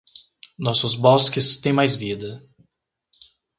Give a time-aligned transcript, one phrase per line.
[0.57, 2.43] Nossos bosques têm mais vida